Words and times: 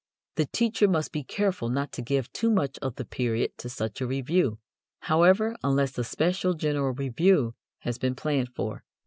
The 0.33 0.47
teacher 0.47 0.87
must 0.87 1.11
be 1.11 1.21
careful 1.23 1.69
not 1.69 1.91
to 1.91 2.01
give 2.01 2.33
too 2.33 2.49
much 2.49 2.79
of 2.79 2.95
the 2.95 3.05
period 3.05 3.51
to 3.59 3.69
such 3.69 4.01
a 4.01 4.07
review, 4.07 4.57
however, 5.01 5.55
unless 5.63 5.95
a 5.95 6.03
special 6.03 6.55
general 6.55 6.93
review 6.95 7.53
has 7.81 7.99
been 7.99 8.15
planned 8.15 8.49
for. 8.49 8.83